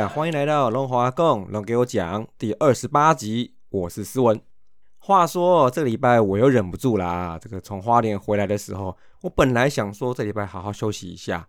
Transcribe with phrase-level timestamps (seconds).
[0.00, 4.40] 欢迎来到龙华共龙给我讲第二十八集，我是思文。
[4.96, 11.46] 话说这个礼拜我又忍不住啦，这个从花莲回来的时候，我本来想说这礼拜好好休息一下，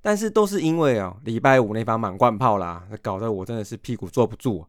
[0.00, 4.66] 但是都是因为哦礼拜五那发满贯炮啦，搞得我真的是屁股坐不住。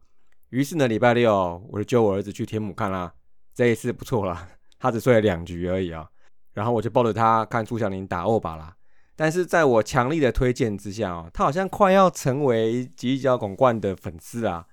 [0.50, 3.14] 于是呢，礼拜六我就揪我儿子去天母看啦，
[3.56, 6.06] 这一次不错啦，他只睡了两局而已啊。
[6.52, 8.76] 然后我就抱着他看朱小宁打欧巴啦。
[9.16, 14.66] 但是在我强力的推荐之下哦，他好像快要成为吉角拱冠的粉丝啊。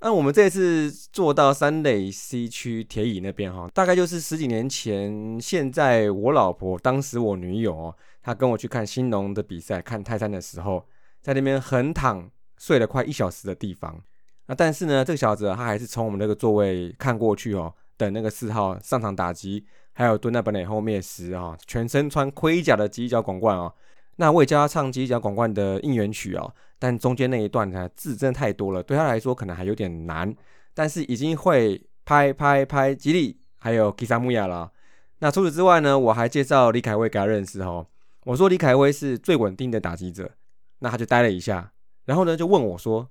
[0.00, 10.84] 那我们这次坐到三垒 C 区铁椅那边哈，大概就是十几年前，现在我老婆当时我女友哦，她跟我去看新农的比赛，看泰山的时候，
[11.20, 14.02] 在那边横躺睡了快一小时的地方。
[14.46, 23.72] 那但是呢，这个小子他还是从我们那个座位看过去哦，等那个四号上场打击，还有蹲在本垒后面时啊，全身穿盔甲的犄角广冠哦。
[24.16, 30.34] 那我也教他唱犄角广冠的应援曲哦，但中间那一段呢字真的太多了，对他来说可能还有点难。
[30.74, 34.70] 但是已经会拍拍拍吉利，还有吉萨木亚了。
[35.18, 37.86] 那除此之外呢，我还介绍李凯威给他认识哦。
[38.24, 40.30] 我说李凯威是最稳定的打击者，
[40.78, 41.72] 那他就呆了一下，
[42.04, 43.08] 然后呢就问我说：“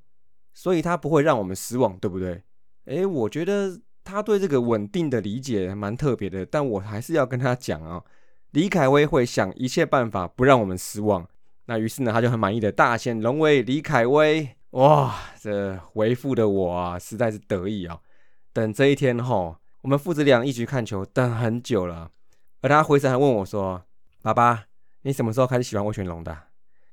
[0.54, 2.44] 所以他不会让我们失望，对不对？”
[2.86, 3.80] 诶，我觉得
[4.12, 8.04] 他对这个稳定的理解蛮特别的，但我还是要跟他讲啊。
[8.52, 11.26] 李凯威会想一切办法不让我们失望。
[11.68, 13.62] 那于是呢，他就很满意的大显龙威。
[13.62, 17.98] 李凯威，哇，这为父的我啊，实在是得意啊！
[18.52, 22.12] 等这一天吼，我们父子俩一起看球，等很久了。
[22.60, 23.82] 而他回神还问我说
[24.22, 24.66] ：“爸爸，
[25.04, 26.38] 你什么时候开始喜欢魏全龙的？”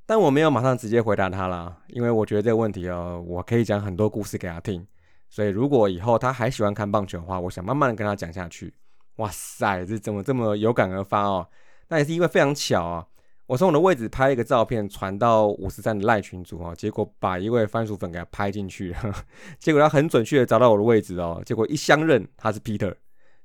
[0.07, 4.87] 但我没有马上直接回答他了，因为我觉得这个问题哦，我可以讲很多故事给他听。
[5.29, 8.75] 所以如果以后他还喜欢看棒球的话，我想慢慢的跟他讲下去。
[9.17, 11.49] 哇塞，这怎么这么有感而发哦？
[11.89, 13.07] 那也是因为非常巧啊，
[13.47, 18.95] 我从我的位置拍一个照片传到五十三的赖群组哦，结果把一位番薯粉给他拍进去，
[19.59, 22.95] 结果他很准确的找到我的位置哦，结果一相认他是 Peter，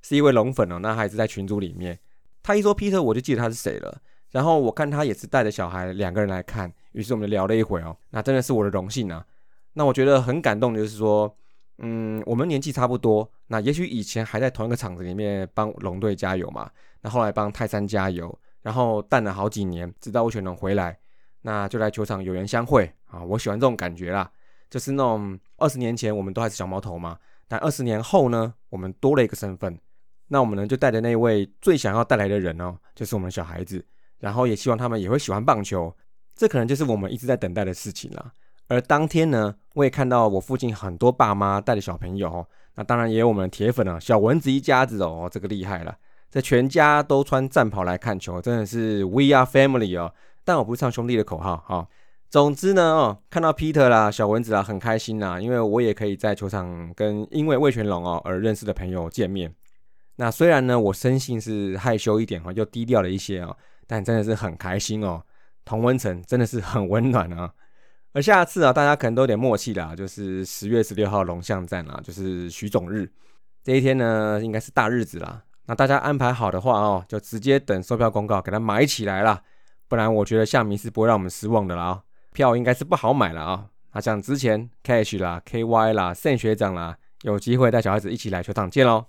[0.01, 1.97] 是一位龙粉哦，那还是在群组里面，
[2.43, 3.99] 他一说 Peter 我就记得他是谁了，
[4.29, 9.25] 然后我看他也是带着小孩两个人来看，于是我们就聊了一会哦，那真的是我的荣幸啊，
[9.73, 11.35] 那我觉得很感动就是说。
[11.79, 16.69] 嗯，我们年纪差不多，那也许以前还在同一个厂子里面帮龙队加油嘛，
[17.01, 20.97] 那后来帮泰山加油，然后淡了好几年，直到魏全龙回来，
[21.41, 24.31] 那就来球场有缘相会啊，我喜欢这种感觉啦，
[24.69, 27.17] 就是那种二十年前我们都还是小毛头嘛，
[27.47, 29.77] 但二十年后呢，我们多了一个身份，
[30.27, 33.83] 那我们呢就带着那位最想要带来的人哦，就是我们小孩子，
[34.19, 35.93] 然后也希望他们也会喜欢棒球，
[36.35, 38.31] 这可能就是我们一直在等待的事情啦。
[38.67, 45.95] 而当天呢，我也看到我附近很多爸妈带着小朋友，那当然也有我们的铁粉啊，小蚊子一家子哦，这个厉害了，
[46.31, 50.13] 这全家都穿战袍来看球，真的是 We are family 哦。
[50.43, 51.87] 但我不是唱兄弟的口号哈。
[52.29, 59.53] 总之呢，哦，看到 Peter 啦，小蚊子啊，很开心啦，因为我也可以在球场跟因为魏全龙哦而认识的朋友见面。
[60.15, 65.21] 那虽然呢，我生性是害羞一点哈，又低调了一些哦，但真的是很开心哦。
[65.63, 67.53] 同温层真的是很温暖啊。
[68.13, 73.11] 而下次啊，大家可能都有点默契啦，就是十月十六号龙象战啦，就是徐总日
[73.63, 75.43] 这一天呢，应该是大日子啦。
[75.65, 79.41] 那大家安排好的话哦，就直接等售票公告给它买起来啦，
[79.87, 82.03] 不然我觉得夏迷是不会让我们失望的啦。
[82.33, 83.69] 票应该是不好买了啊。
[83.93, 89.05] 那像之前 Cash 啦、KY 啦、盛学长啦，有机会带小孩子一起来球场见喽。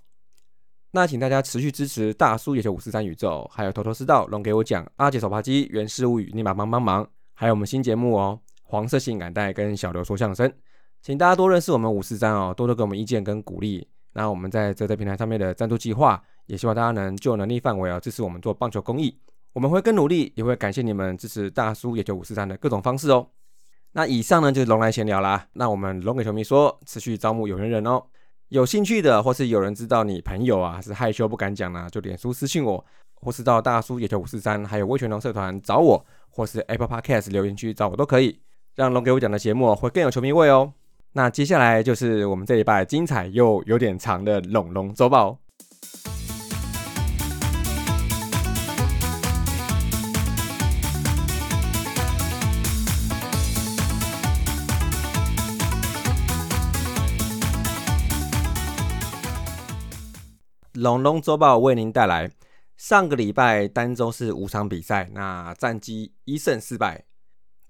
[0.91, 8.39] 那请大家持续支持大叔野球五四三宇宙，还有头头是道龙给我讲阿杰手扒鸡原始物语，立马帮帮忙，还有我们新节目哦。
[8.75, 10.51] 黄色性感带跟小刘说相声，
[11.01, 13.87] 请大家多认识我们五四三哦，多多给我们意见跟鼓励。
[14.11, 19.17] 那我们在这个平台上面的赞助计划，也希望大家能就能力范围啊支持我们做棒球公益。
[19.53, 23.25] 我们会更努力，也会感谢你们支持大叔野球五四三的各种方式哦。
[23.93, 25.47] 那以上呢就是龙来闲聊啦。
[25.53, 28.03] 那我们龙给球迷说，持续招募有缘人哦。
[28.49, 32.85] 有兴趣的，或是有人知道你朋友啊是害羞不敢讲呢，就脸书私信我，
[33.15, 38.44] 或是到大叔野球五四三还有威权龙社团找我，或是 Apple Podcast 留言区找我都可以。
[38.75, 40.73] 让龙给我讲的节目会更有球迷味哦。
[41.13, 45.39] 那接下来就是我们这一拜精彩又有点长的龙龙周报。
[60.73, 62.29] 龙龙周报为您带来
[62.75, 67.05] 上个礼拜单周是五场比赛，那战绩一胜四败。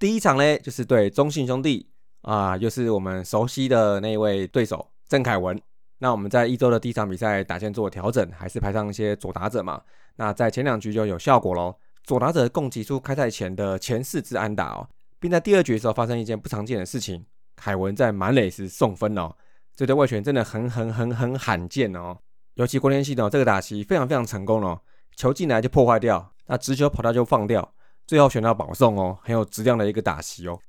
[0.06, 1.90] 第一场呢，就是对中信兄弟
[2.22, 5.60] 啊，又是我们熟悉的那位对手郑凯文。
[5.98, 9.82] 那我们在一周的第一场比赛打线做调整，还是排上一些左打者嘛。
[10.18, 11.76] 那在前两局就有效果喽。
[12.04, 14.88] 左打者共击出开赛前的前四支安打哦，
[15.20, 17.26] 并在第二局的时候发生一件不常见的事情，
[17.56, 19.36] 凯文在满垒时送分哦，
[19.76, 22.16] 这对外权真的很很很很罕见哦。
[22.54, 24.80] 尤其郭天信哦，这个打击非常非常成功哦，
[25.16, 27.74] 球进来就破坏掉，那直球跑到就放掉，
[28.08, 30.60] 最后选到保送哦，很有质量的一个打击哦。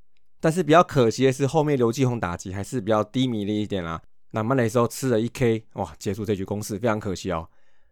[0.41, 4.01] 但是比较可惜的是，后面刘继宏打击还是比较低迷的一点啦。
[4.33, 7.49] 那满垒时候吃了一 K，哇，结束这局攻势，非常可惜哦。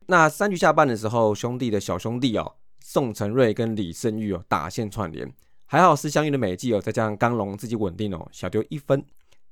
[0.07, 5.33] 那三局下半的时候，兄弟的小兄弟哦，宋承瑞跟李胜玉哦打线串联，
[5.65, 9.03] 还好是相遇的美记哦，再加上刚龙自己稳定哦，小丢一分。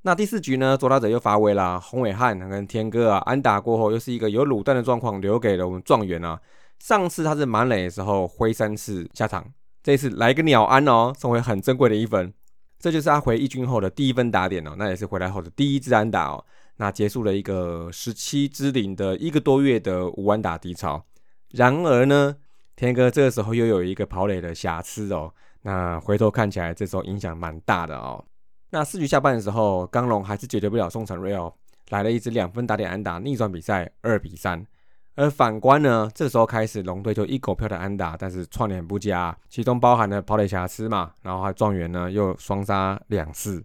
[0.02, 6.38] 那第四局呢，左打者又发威啦，洪伟汉跟天哥啊安打过后，又是一个有卤蛋的状况，留给了我们状元啊。
[6.80, 9.46] 上次他是满垒的时候挥三次下场，
[9.82, 12.32] 这次来个鸟安哦，送回很珍贵的一分。
[12.78, 16.44] 这就是他回一军后的第一分打点哦，那也是回来后的第一支安打哦。
[16.76, 21.04] 那结束了一个十七支零的一个多月的无安打低潮。
[21.50, 22.36] 然而呢，
[22.74, 25.32] 天哥这个时候又有一个跑垒的瑕疵哦。
[25.62, 28.24] 那回头看起来，这时候影响蛮大的哦。
[28.70, 31.52] 那四局下半的时候，刚龙还是解决不了宋承瑞哦，
[31.90, 34.66] 来了一支两分打点安打，逆转比赛二比三。
[35.14, 43.62] 而反观呢，这时候开始龙队就一狗票的安打，但是串联不佳，其中包含了跑垒瑕疵嘛，然后还状元呢又双杀两次，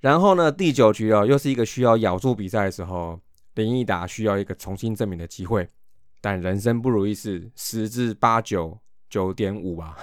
[0.00, 3.20] 然后呢第九局哦又是一个需要咬住比赛的时候，
[3.54, 5.68] 林毅达需要一个重新证明的机会，
[6.20, 8.78] 但人生不如意事十之八九
[9.08, 9.96] 九点五啊，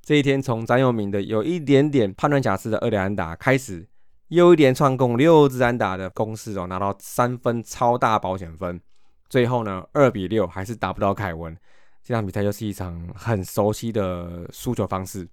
[0.00, 3.88] 这一天从张佑铭的有一点点判断瑕疵的二连安打开始，
[4.28, 8.80] 又一连串共六支安打的攻势哦，拿到三分超大保险分。
[9.28, 11.56] 最后呢，二比六还是打不到凯文。
[12.02, 15.28] 这场比赛又是一场很熟悉的输球方式。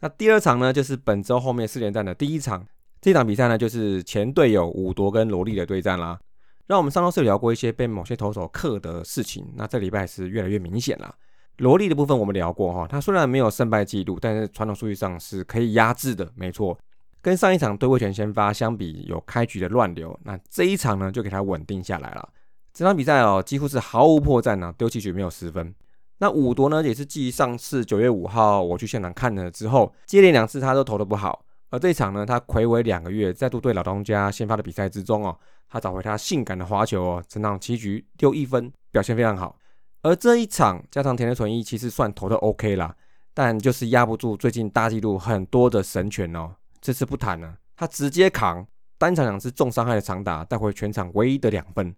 [0.00, 2.66] 那第二场呢，就是本周后面四连战的第一场。
[3.00, 6.18] 这场比赛呢，就是前队友武夺跟罗莉的对战啦。
[6.66, 11.14] 让我们上周是聊过一些被某些投手克的事情，那这礼拜是越来越明显了。
[11.58, 16.78] 罗莉的部分我们聊过哈，他虽然没有胜败记录，但是传统数据上是可以压制的，没错。
[17.22, 22.28] 跟上一场对位权先发相比，有开局的乱流，那这一场呢，就给他稳定下来了。
[22.72, 25.74] 这场比赛哦，几乎是毫无破绽呢，丢弃局没有失分。
[26.18, 31.44] 那五夺呢，也是继上次九月五号我去现场看了之后，接连两次他都投的不好。
[31.70, 35.38] 而这一场呢，他魁违两个月，再度对老东家先发的比赛之中哦，
[35.68, 39.56] 他找回他性感的滑球哦，整场七局丢一分，表现非常好。
[40.02, 42.94] 而这一场加上田内纯一，其实算投的 OK 啦，
[43.32, 46.54] 但就是压不住最近大纪录很多的神拳哦。
[46.80, 48.66] 这次不谈了，他直接扛
[48.98, 51.94] 单场两次重伤害的长打，带回全场唯一的两分。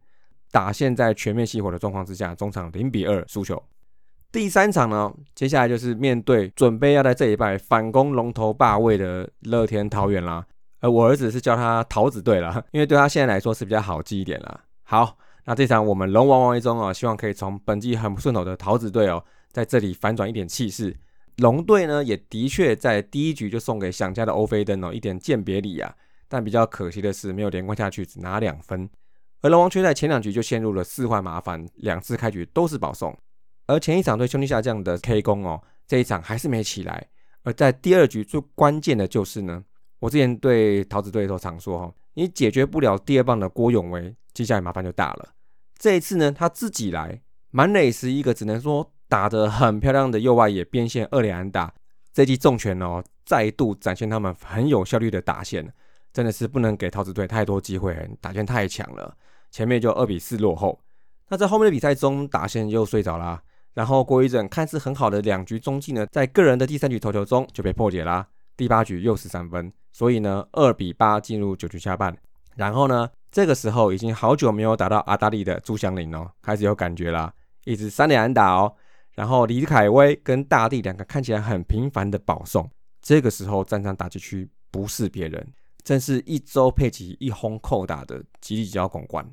[0.53, 3.61] 打线在全面熄火的状况之下，中场零比二输球。
[4.31, 10.47] 第三场呢，接下来就是面对准备要在这一拜反攻龙头霸位的乐天桃园啦。
[10.81, 14.61] 而我儿子是叫他桃子队了，因为对他现在来说是比较好记一点啦。
[14.83, 20.97] 好，那这场我们龙王王一中啊，希望可以从本季很不顺手的桃子队哦，在这里反转一点气势。
[21.37, 25.95] 龙队呢，也的确在第一局就送给想家的欧菲登哦一点鉴别礼啊，
[26.29, 28.89] 但比较可惜的是没有连贯下去，只拿两分。
[29.43, 33.17] 而龙王却在前两局就陷入了四坏麻烦，两次开局都是保送。
[33.67, 37.09] 而前一场对兄弟下降的 K 攻哦，这一场还是没起来。
[37.43, 39.65] 而在第二局最关键的就是呢，
[39.99, 45.31] 我之前对桃子队的时候常说哈，你解决不了第二棒的郭永维，接下来麻烦就大了。
[45.77, 51.75] 这一次呢，他自己来，满垒时一个只能说打得很漂亮的右外野边线二连安打，
[52.13, 55.73] 这记重拳哦，再度展现他们很有效率的打线，
[56.13, 59.17] 真的是不能给桃子队太多机会，打线太强了。
[59.53, 60.81] 前面就二比四落后，
[61.29, 63.41] 那在后面的比赛中，打线又睡着啦。
[63.75, 68.27] 然后郭一整看似很好的两局中继呢，在个人的第三局投球中就被破解啦。
[68.57, 72.17] 第八局又是三分，所以呢二比八进入九局下半。
[72.57, 77.33] 然后呢，这个时候已经好久没有打到阿达利的朱祥林哦，开始有感觉啦，
[77.65, 78.75] 一直三连安打哦。
[79.15, 89.27] 然后李凯威跟大地两个看起来很平凡的保送，这个时候站上打击区不是别人，正是一周佩奇一轰扣打的吉利角拱冠。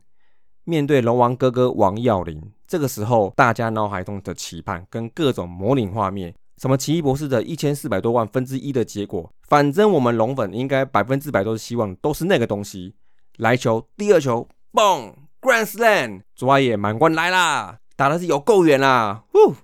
[0.70, 12.94] 面对龙王哥哥王耀林，这个时候大家脑海中的期盼跟各种模拟画面，什么奇异博士的一千四百多万分之一的结果，反正我们龙粉应该百分之百都是希望都是那个东西。
[13.38, 15.12] 来球，第二球，嘣
[15.42, 19.56] ，Grand Slam，左野满贯来啦，打的是有够远啦，呼，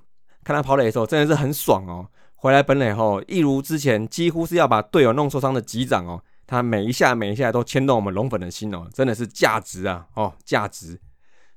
[0.44, 2.08] 看他跑垒的时候真的是很爽哦。
[2.36, 6.24] 回来本垒后，一如之前，几乎是要把队友弄受伤的击掌哦。
[6.48, 11.00] 他每一下每一下都牵动我们龙粉的心哦，真的是价值啊哦，价值。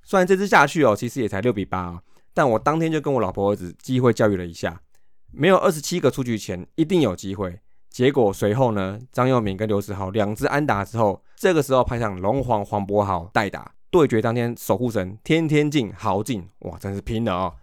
[0.03, 2.03] 虽然这支下去哦，其实也才六比八，
[2.33, 4.81] 但我当天就跟我老婆儿子机会教育了一下，
[5.31, 7.61] 没有二十七个出局前一定有机会。
[7.91, 17.55] 结果随后呢，张佑敏跟刘子豪两支安打之后，这个时候派上龙皇黄博豪代打对决，当天守护神天天进豪进，哇，真是拼了哦。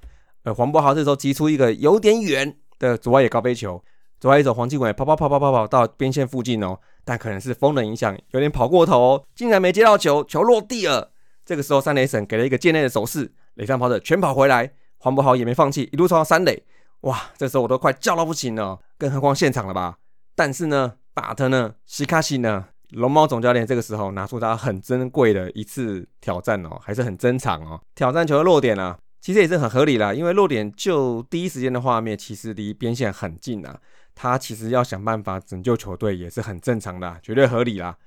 [0.44, 3.84] 而黄博豪这时候击出一个有点远的左外野高飞球，
[4.20, 6.78] 左外野手黄继伟跑跑跑跑跑跑到边线附近哦。
[7.06, 11.12] 但可能是风的影响，有点跑过头，竟然没接到球，球落地了。
[11.46, 16.64] 这个时候，三垒神给了一个界内的手势，垒上跑者全跑回来，黄博豪也没放弃，一路冲到三垒。
[17.02, 19.98] 哇，这时候我都快叫到不行了，更何况现场了吧？
[20.36, 33.80] 但是呢，巴特呢，西卡西呢，龙猫总教练这个时候拿出他很珍贵的一次挑战哦，还是很珍藏哦，挑战球的落点啊，其实也是很合理啦，因为落点就第一时间的画面其实离边线很近啊，
[34.16, 37.98] 他其实要想办法拯救球队也是很正常的，绝对合理啦。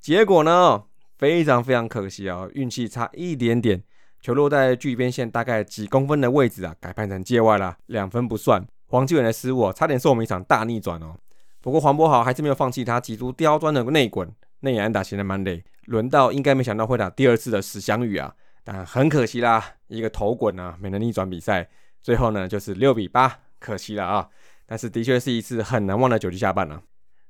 [0.00, 0.84] 结果呢，
[1.18, 3.82] 非常非常可惜啊，运气差一点点。
[4.22, 8.64] 球落在距边线大概几公分的位置啊，改判成界外了，两分不算。
[8.86, 11.16] 黄继远的失误差点是我们一场大逆转哦。
[11.60, 15.64] 不过黄博豪还是没有放弃，他挤出刁钻的内滚，内安打显得蛮累。
[15.86, 18.32] 轮到应该没想到会打第二次的史祥宇啊，
[18.64, 21.68] 但很可惜啦，一个头滚啊，没能逆转比赛。
[22.02, 24.28] 最后呢就是六比八，可惜了啊。
[24.66, 26.82] 但是的确是一次很难忘的九局下半了。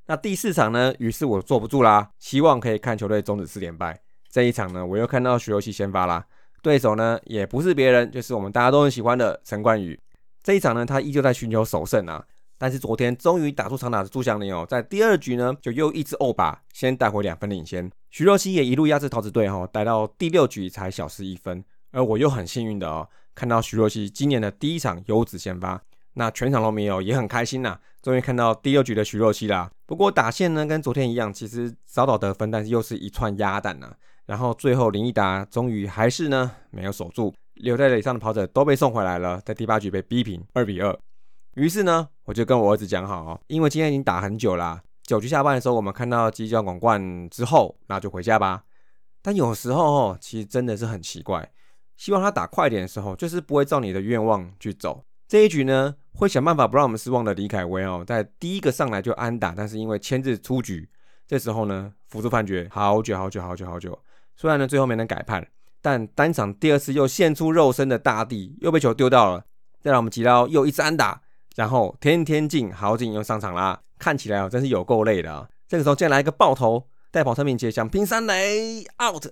[0.06, 4.00] 那第四场呢，于是我坐不住啦，希望可以看球队终止四连败。
[4.30, 6.24] 这一场呢，我又看到徐若曦先发啦。
[6.62, 9.98] 对手呢，也不是别人，就是我们大家都很喜欢的陈冠宇。
[10.42, 12.24] 这一场呢，他依旧在寻求首胜啊。
[12.58, 17.90] 但是昨天终于打出长打的朱祥林哦，在第二局呢，就又一支欧把先带回两分领先。
[18.10, 21.62] 徐若曦也一路压制桃子队哈，待到第六局才小失一分。
[21.92, 25.82] 而我又很幸运的哦，看到徐若曦今年的第一场优质先发，
[26.18, 27.78] 那全场都没有，也很开心呐。
[28.02, 29.70] 终于看到第六局的徐若曦啦。
[29.84, 33.94] 不过打线呢，跟昨天一样，其实早早得分，但是又是一串鸭蛋呐。
[34.24, 40.98] 然后最后林毅达终于还是呢没有守住，留在垒上的跑者都被送回来了，在第八局被逼平二比二。
[41.54, 48.64] 于是呢，我就跟我儿子讲好哦，因为今天已经打很久啦，九局下半的时候我们看到犄角广冠之后，那就回家吧。
[49.22, 51.50] 但有时候哦，其实真的是很奇怪，
[51.96, 55.04] 希望他打快点的时候，就是不会照你的愿望去走。
[55.28, 60.88] 这一局呢，会想办法不让我们失望的李凯威哦，在第一个上来就安打，但是因为牵制出局，
[61.26, 63.98] 这时候呢，辅助判决好久好久好久好久。
[64.36, 65.46] 虽然呢最后没能改判，
[65.82, 69.44] 但单场第二次又现出肉身的大地又被球丢到了，
[69.80, 71.20] 再让我们吉捞又一次安打，
[71.56, 75.48] 然后天天进豪进又上场啦，看起来哦真是有够累的啊！
[75.66, 79.26] 这个时候竟然来一个爆头，带跑特敏杰想拼三垒 out，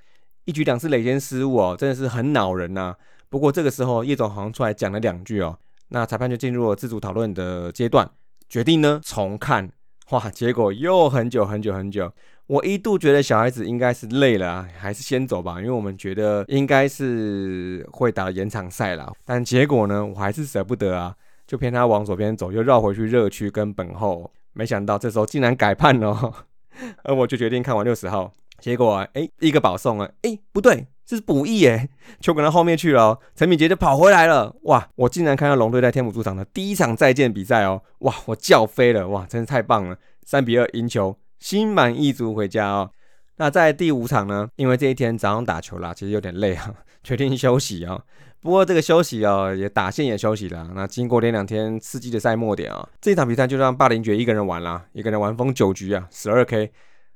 [0.44, 2.96] 一局两次垒间失误哦，真的是很恼人呐。
[3.28, 5.58] 不过这个时候叶总好像出来讲了两句哦，
[5.94, 8.10] 那裁判就进入了自主讨论的阶段，
[8.48, 9.70] 决定呢重看，
[10.10, 12.12] 哇，结果又很久很久很久。
[12.48, 19.12] 我一度觉得小孩子应该是累了，还是先走吧，因为我们觉得应该是会打延长赛了。
[19.24, 21.14] 但结果呢，我还是舍不得啊，
[21.46, 24.28] 就骗他往左边走，又绕回去热区跟本后。
[24.52, 26.44] 没想到这时候竟然改判了，
[27.04, 28.32] 而我就决定看完六十号。
[28.60, 31.88] 结果哎，一个保送啊，哎，不对，这是补益哎，
[32.20, 34.54] 球滚到后面去了哦，陈敏杰就跑回来了。
[34.62, 41.16] 哇，我竟然看到龙队在天母主场的第一场再见比赛哦，哇，我叫飞了，哇，真是太棒了，三比二赢球。
[41.38, 42.90] 心满意足回家哦。
[43.36, 44.48] 那在第五场呢？
[44.56, 46.72] 因为这一天早上打球啦，其实有点累啊，
[47.04, 48.00] 决定休息啊。
[48.40, 50.70] 不过这个休息哦，也打线也休息了。
[50.74, 56.72] 那经过连两天刺激的赛末点啊，这场比赛就让霸凌爵一个人玩啦，一个人玩疯九局啊，十二 K。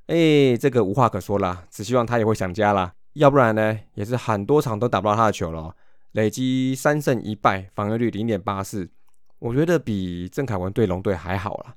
[0.09, 2.93] 哎，这个无话可说啦，只希望他也会想家啦。
[3.13, 5.75] 要不然呢，也是很多场都打不到他的球了。
[6.13, 8.91] 累积三胜一败，防御率零点八四，
[9.39, 11.75] 我觉得比郑凯文对龙队还好了。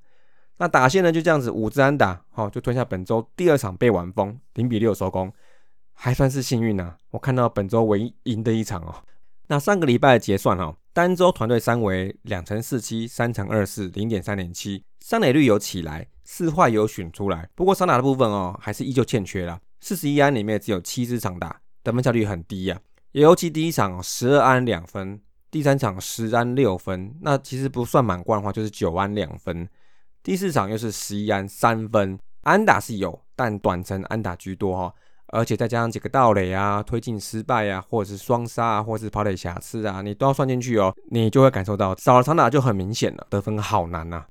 [0.57, 5.33] 那打线呢就这样子五支安打，好就吞下本周第二场被完封，零比六收工，
[5.93, 6.95] 还算是幸运呢。
[7.09, 8.95] 我看到本周唯一赢的一场哦。
[9.47, 19.59] 那上个礼拜的结算哈，单周团队三围两乘四七，三乘二四，零点三点七，上垒率有起来，四坏有选出来，不过上打的部分哦，还是依旧欠缺啦。
[19.81, 22.79] 四十一安里面只有七支长打，得分效率很低呀。
[23.11, 25.19] 尤其第一场十二安两分，
[25.51, 29.67] 第三场十安六分，那其实不算满贯的话，就是九安两分。
[30.23, 34.93] 第四场又是十一安三分，安打是有，但短程安打居多哈，
[35.33, 44.23] 而且再加上几个盗垒啊、推进失败啊，或者是双杀啊，或者是跑垒瑕疵啊，你都要算进去哦，你就会感受到少了长打就很明显了，得分好难呐。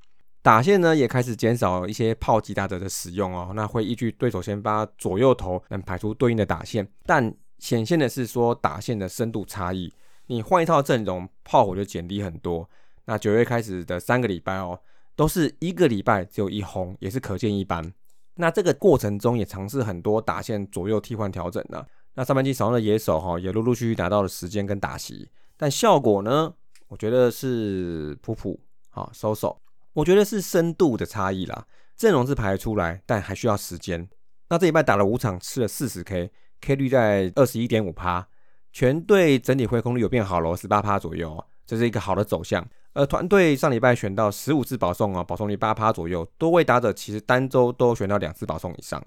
[0.43, 9.93] 打线呢也开始减少一些炮击打者的使用哦，那会依据对手先发左右投能排出对应的打线，但显现的是说打线的深度差异，
[10.27, 12.69] 你换一套阵容，炮火就减低很多。
[13.05, 14.81] 那九月开始的三个礼拜哦。
[15.17, 17.93] 都是一个礼拜只有一轰，也是可见一斑。
[18.37, 21.85] 那这个过程中也尝试很多打线左右替换调整呢。
[22.15, 25.29] 那上半季少用的野手哈，也陆陆续续拿到了时间跟打席，
[25.59, 26.55] 但效果呢，
[26.89, 29.61] 我觉得是普普好收手。
[29.95, 31.67] 我觉得是深度的差异啦。
[31.97, 34.09] 阵容是排出来，但还需要时间。
[34.49, 38.27] 那这礼拜打了五场，吃了四十 K，K 率在二十一点五趴，
[38.73, 42.67] 全队整体挥空率有变好了，十八趴左右，这是一个好的走向。
[42.93, 49.01] 而，团队上礼拜选到十五次保送哦，保送率八趴左右，多位打者其实单周都选到两次保送以上。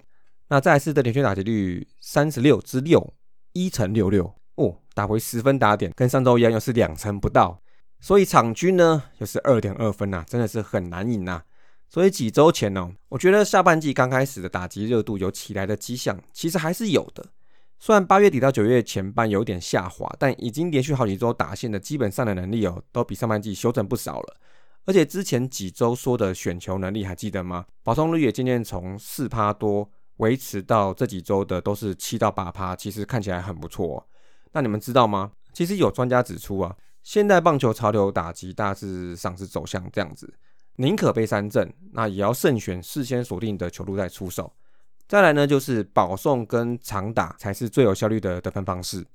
[0.48, 3.12] 那再次的点圈打击率三十六之六，
[3.52, 7.60] 一乘六六哦，打回十分打点，跟上周一样又是两成不到，
[8.04, 11.42] 所以场均呢又是二点二分呐，真的是很难赢呐。
[11.88, 17.24] 所以几周前呢，我觉得下半季刚开始的打击热度有起来的迹象，其实还是有的。
[17.78, 24.36] 虽然八月底到九月前半有点下滑，但已经连续好几周打线的基本上的能力哦，都比上半季修正不少了。
[24.84, 27.64] 而且之前几周说的选球能力还记得吗？
[27.82, 34.06] 保送率也渐渐从四趴多维持到这几周的都是七到八趴，其实看起来很不错。
[34.52, 35.32] 那你们知道吗？
[35.54, 40.34] 其实有专家指出啊，现代棒球潮流打击大致上是走向这样子：
[40.76, 44.52] 宁可被三振，那也要慎选事先锁定的球路再出手。
[45.06, 49.06] 再来呢，就是保送跟长打才是最有效率的得分方式。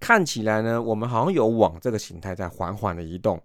[0.00, 3.40] 看起来呢，我们好像有往这个形态在缓缓的移动。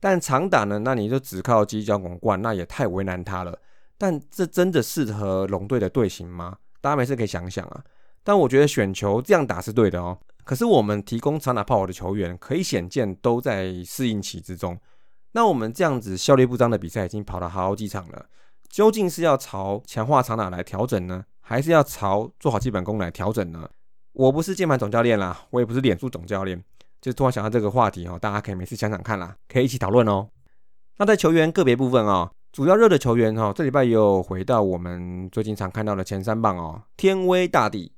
[0.00, 3.56] 但长打呢，那你就只靠犄角拱冠，那也太为难他了。
[3.96, 6.58] 但这真的适合龙队的队形吗？
[6.80, 7.82] 大家没事可以想想啊。
[8.24, 10.18] 但我觉得选球这样打是对的哦。
[10.46, 14.78] 可是我们提供长打炮火的球员，可以显见都在适应期之中。
[15.32, 18.26] 那我们这样子效率不彰的比赛已经跑了好几场了，
[18.70, 21.24] 究竟是要朝强化长打来调整呢？
[21.40, 23.68] 还是要朝做好基本功来调整呢。
[24.12, 26.62] 我不是键盘总教练啦，我也不是脸书总教练，
[27.00, 30.28] 就突然想到这个话题哦，大家可以每次想想看啦，可以一起讨论哦。
[30.98, 36.80] 那在球员个别部分哦，主要热的球员哈，这礼拜也有回到我们最经常看到的前三棒哦。
[36.96, 37.92] 天威大帝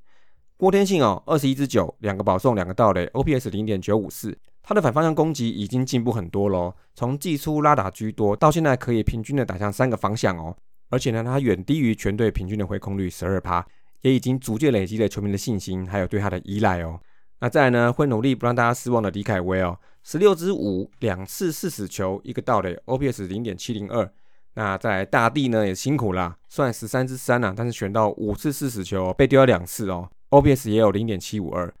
[0.59, 10.53] 郭天信哦，二十一支九，两个保送，两个盗垒，OPS 零点九五四，他的反方向攻击已经进步很多喽，从季初拉打居多，到现在可以平均的打向三个方向哦。
[10.89, 13.65] 而且呢，他远低于全队平均的回空率十二趴，
[14.01, 16.99] 也已经逐渐累积了球迷的信心，还有对他的依赖哦。
[17.39, 24.11] 那再来呢，会努力不让大家失望的李凯威哦，十六支五，两次四死球，一个盗垒，OPS 零点七零二。
[24.55, 31.73] 那在大地呢也辛苦啦，算十三支三啊，但是选到五次四死球，被丢了两次哦 OBS 也有零点七五二。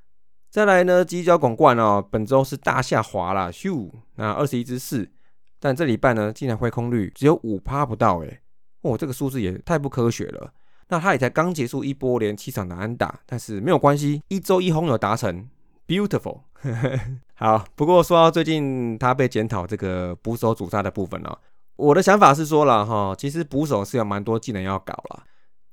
[0.49, 5.11] 再来呢，犄角拱冠哦，本周是大下滑啦，咻，那二十一支四，
[5.59, 8.39] 但这礼拜呢，竟然挥空率只有五趴不到诶。
[8.81, 10.51] 哦，这个数字也太不科学了。
[10.87, 15.47] 那他也才刚结束一波连七场的安打，但是没有关系，一周一轰有达成
[15.85, 16.39] ，beautiful。
[17.35, 21.37] 好，不过说到最近他被检讨这个捕手主杀的部分哦，
[21.75, 25.23] 我的想法是说了哈，其实捕手是有蛮多技能要搞了。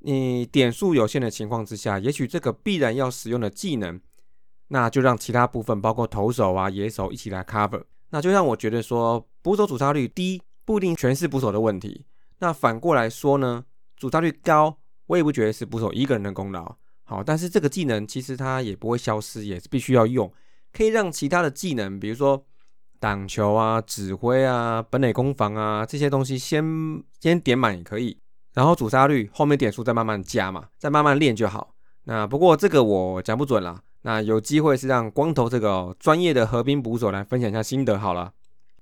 [0.07, 4.01] 你点数有限的情况之下，也许这个必然要使用的技能，
[4.69, 7.83] 那就让其他部分包括投手啊、野手一起来 cover。
[8.11, 12.07] 那就让我觉得说，捕手主杀率低不一定全是捕手的问题。
[12.39, 13.65] 那反过来说呢，
[13.97, 16.77] 主杀率高，我也不觉得是捕手一个人的功劳。
[17.03, 20.33] 好，但是这个技能其实它也不会消失，也是必须要用，
[20.73, 22.47] 可以让其他的技能，比如说
[23.01, 26.65] 挡球啊、指挥啊、本垒攻防啊这些东西先
[27.21, 28.21] 先点满也可以，
[28.57, 31.75] 然后主杀率后面点数再慢慢加嘛，再慢慢练就好。
[32.05, 38.33] 那不过这个我讲不准啦，那有机会是让光头这个专业的河滨捕手来分享一下心得好了。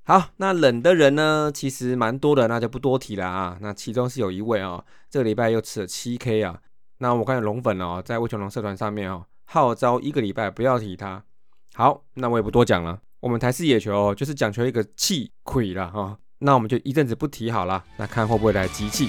[0.04, 3.58] 好，那冷的人呢，其实蛮多的，那就不多提了啊。
[3.60, 6.60] 那其中是有一位哦，这个礼拜又吃了七 K 啊。
[6.98, 11.24] 那我看龙粉哦，在魏全龙社团上面哦，号召一个礼拜不要提他。
[11.74, 13.00] 好，那我也不多讲了。
[13.18, 16.16] 我们台式野球就是讲求一个气亏了哈。
[16.38, 19.08] 那我们就一阵子不提好了，那看会不会来集气。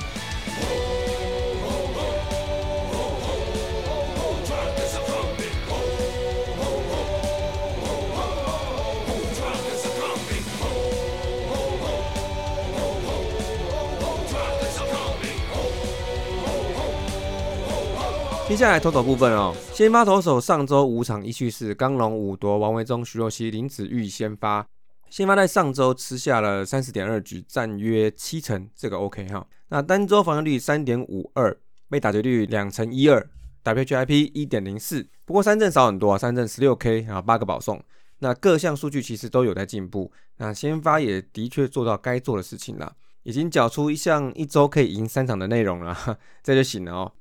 [18.47, 24.65] 接下来投手部分哦，先发投手上周五场一去世，刚龙五夺，王维忠、徐若曦、林子玉先发。
[25.09, 29.45] 先发在上周吃下了三十点二局，占约七成，这个 OK 哈。
[29.69, 31.57] 那单周防御率三点五二，
[31.89, 33.27] 被打击率两成一二
[33.63, 35.07] ，WHIP 一点零四。
[35.25, 37.83] 不过三振少很多啊，三振十六 K 啊，八个保送。
[38.19, 40.11] 那各项数据其实都有在进步。
[40.37, 45.97] 那先发也的确做到该做的事情了，已经缴出一项一周可以赢三场的内容了，
[46.43, 47.11] 这就行了哦。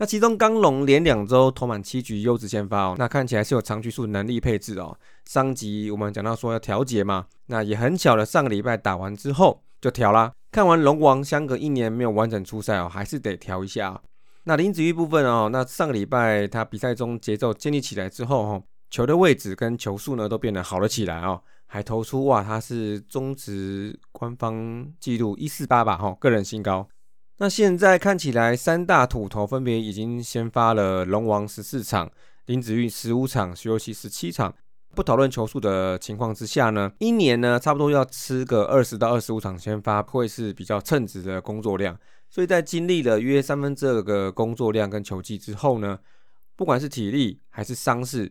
[0.00, 4.96] 那其中刚龙连两周投满七局优质先发哦，那看起来是有长局数能力配置哦。
[5.26, 10.32] 上集我们讲到说要调节嘛，那也很巧的，上个礼拜打完之后就调啦。
[10.52, 14.00] 看完龙王相隔一年没有完整出赛哦，还是得调一下。
[14.44, 26.88] 那林子玉部分哦，那上个礼拜他比赛中节奏建立起来之后哦，球的位置跟球速呢都变得好了起来哦，还投出哇，他是中职官方纪录一四八吧哈，个人新高。
[27.42, 32.10] 那现在看起来，三大土头分别已经先发了龙王十四场，
[32.44, 34.54] 林子玉十五场，徐若曦十七场。
[34.94, 41.98] 不讨论球数的情况之下呢，一年呢差不多要吃个二十到二十五场先发，会是比较称职的工作量。
[42.28, 45.98] 所以在经历了约三分之二个工作量跟球季之后呢，
[46.56, 48.30] 不管是体力还是伤势，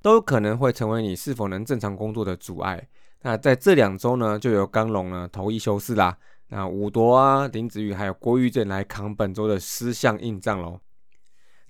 [0.00, 2.88] 都有可能会成为你是否能正常工作的阻碍。
[3.20, 6.16] 那在这两周呢，就由刚龙呢投一休四啦。
[6.48, 10.80] 那五夺啊、林子玉还有郭玉正来扛本周的失项硬仗喽。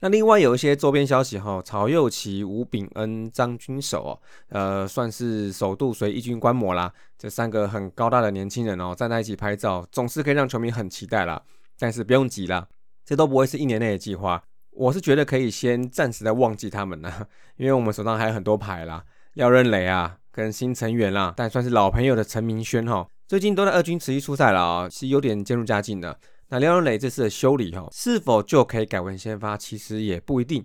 [0.01, 6.93] 那另外有一些周边消息哈，曹佑齐、吴炳恩、张君守，呃，算是首度随一军观摩啦。
[7.17, 11.43] 这三个很高大的年轻人哦，站在一起拍照，总是可以让球迷很期待啦。
[11.79, 12.69] 但是不用急啦，
[13.07, 14.43] 这都不会是一年内的计划。
[14.73, 26.17] 我是觉得可以先暂时的忘记他们啦，因为我们手上还有很多牌啦，廖任磊啊，跟新成员啦，但算是老朋友的陈明轩哈，最近都在二军持续出赛了啊，是有点渐入佳境的。
[26.49, 29.57] 那廖任磊这次的修理哈，是否就可以改为先发？
[29.57, 30.65] 其实也不一定，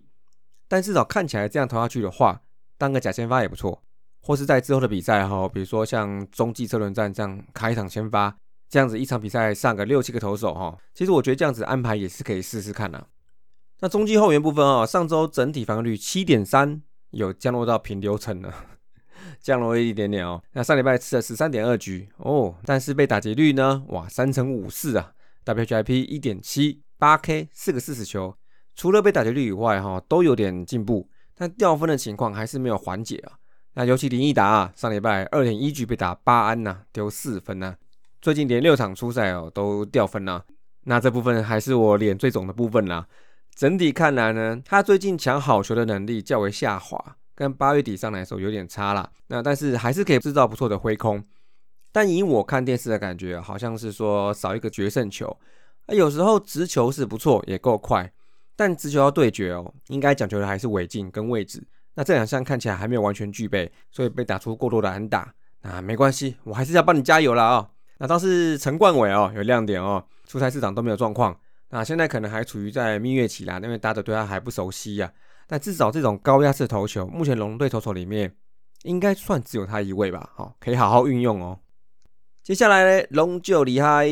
[0.67, 2.43] 但至少看起来这样投下去的话，
[2.77, 3.81] 当个假先发也不错。
[4.21, 8.37] 或是在之后的比赛哈，比如说像中继车轮战这样开一场先发，
[8.69, 13.07] 这样子一场比赛上个六七个投手哈，其实我觉得这样子安排也是可以试试看的。
[13.79, 18.53] 那中继后援部分啊，上周整体防御率七点三，有降落到平流层了，
[19.41, 20.41] 降落一点点哦。
[20.53, 25.13] 那上礼拜吃了十三点二局哦，但是被打击率呢，哇，三成五四啊。
[25.43, 28.35] WHIP 一点七八 K 四个四十球，
[28.75, 33.33] 除了被打击率以外，哈都有点进步，但掉分的情况还是没有缓解啊。
[33.73, 37.75] 那尤其林毅达啊，上礼拜二点一局被打八安呐，丢四分呐，
[38.21, 40.43] 最近连六场出赛哦都掉分呐。
[40.83, 43.07] 那这部分还是我脸最肿的部分啦。
[43.55, 49.09] 整体看来呢，他最近抢好球的能力较为下滑，跟八月底上来的时候有点差啦。
[49.25, 51.23] 那但是还是可以制造不错的挥空。
[51.91, 55.35] 但以我看电视的感觉，好像是说少一个决胜球。
[55.87, 58.13] 啊，有时候直球是不错，也够快，
[58.55, 61.63] 但直球要对决哦，应该讲究的还是尾劲跟位置。
[61.95, 65.33] 那这两项看起来还没有完全具备，所以被打出过多的安打。
[65.63, 67.67] 那没关系，我还是要帮你加油了啊。
[67.97, 71.35] 那倒是陈冠伟哦，有亮点哦，出赛市场都没有状况。
[71.71, 75.11] 那现在可能还处于在蜜月期啦，因为打者对他还不熟悉呀。
[75.51, 78.33] 但至少这种高压式投球，目前龙队投手里面
[78.83, 80.29] 应该算只有他一位吧？
[80.33, 81.59] 好，可以好好运用哦。
[82.41, 84.07] 接下来呢，龙就厉害，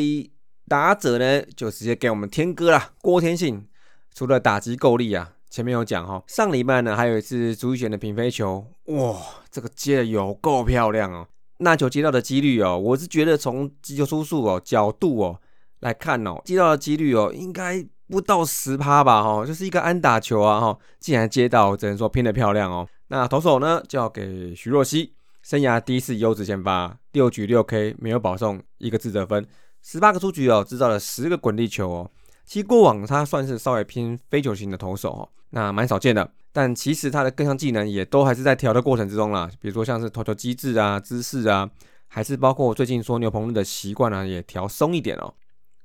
[0.68, 3.66] 打者呢就直接给我们天哥啦，郭天信。
[4.14, 9.18] 除了打击够力啊，前面有讲哈，上礼拜呢还有一次主选的平飞球，哇，
[9.50, 11.26] 这个接的有够漂亮哦。
[11.60, 15.40] 那球接到的几率哦，我是觉得从击球出速哦、角度哦
[15.80, 22.88] 来看哦，接到的几率哦，应该不到十趴吧哈，就是一个安打球啊哈，竟然接到，只能说拼的漂亮哦。
[23.10, 25.14] 那投手呢，就要给徐若曦。
[25.42, 29.48] 生涯第一次优质先发，六局六 K 没有保送一个自责分，
[29.82, 32.12] 十八个出局哦，制造了十个滚地球哦。
[32.46, 36.30] 其实过往他算是稍微偏非球型的投手哦，那蛮少见的。
[36.52, 41.70] 但其实他的各项技能也都还是在调的过程之中啦，比如说像是投球机制啊、姿势啊，
[42.08, 45.34] 还是包括最近说牛棚日的习惯啊，也调松一点哦。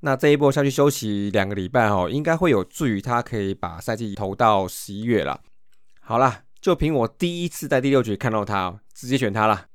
[0.01, 5.41] 那这一波下去休息两个礼拜哦，应该会有助于他可以把赛季投到十一月了。
[5.99, 6.41] 好啦。
[6.61, 9.67] 就凭我第一次在第六局看到他哦，直接选他了。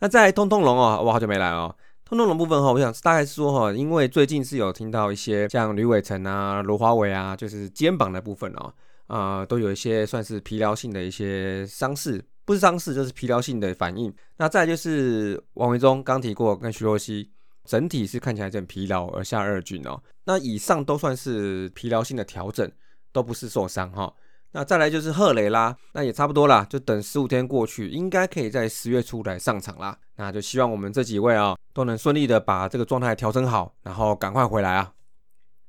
[0.00, 1.72] 那在通通龙哦，我好久没来哦。
[2.04, 8.74] 通通龙部分哈，我想大概是说哈，因为最近是有听到一些像吕伟成啊、罗华伟啊，就是肩膀的部分哦，
[9.06, 14.12] 啊，都有一些算是疲劳性的一些伤势，不是伤势就是疲劳性的反应。
[14.38, 17.30] 那再就是王维忠刚提过，跟徐若曦
[17.66, 20.00] 整体是看起来很疲劳而下二军哦。
[20.24, 22.70] 那以上都算是疲劳性的调整，
[23.12, 24.12] 都不是受伤哈。
[24.52, 29.98] 那再来就是赫雷啦，那也差不多啦，就等十五天过去，应该可以在十月初来上场啦。
[30.14, 34.94] 那就希望我们这几位啊，都能顺利的把这个状态调整好，然后赶快回来啊。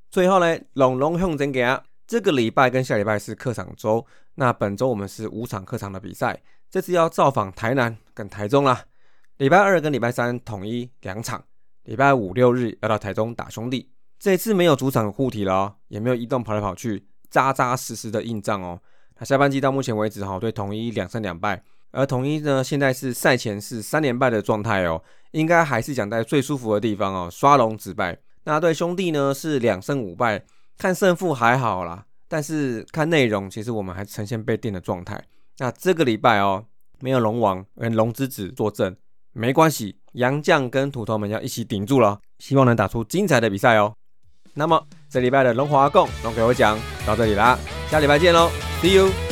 [0.09, 4.05] 最后呢，龙龙向真给啊，这个礼拜跟下礼拜是客场周，
[4.35, 8.85] 那本周我们是五场客场的比赛，这次要造访台南跟台中啦。
[9.35, 11.43] 礼拜二跟礼拜三统一两场，
[11.87, 13.89] 礼拜五六日要到台中打兄弟。
[14.19, 17.07] 这次没有主场护体了，也没有移动跑来跑去。
[17.29, 18.81] 扎扎实实的硬仗哦。
[19.17, 28.17] 那下半季到目前为止哈，对统一两胜两败，而统一呢现在是赛前是三连败的状态哦，应该还是讲在最舒服的地方哦，刷龙止败。
[28.43, 30.43] 那对兄弟呢是两胜五败，
[30.77, 35.23] 看胜负还好啦，但是看内容其实我们还呈现被电的状态。
[35.59, 36.65] 那这个礼拜哦，
[36.99, 38.97] 没有龙王跟龙之子坐镇，
[39.31, 43.93] 没关系，杨将跟土头们要一起顶住了，希望能打出精彩的比赛哦。
[44.55, 47.57] 那么这礼拜的龙华共龙给我讲到这里啦，
[47.89, 48.49] 下礼拜见喽
[48.81, 49.26] ，See you。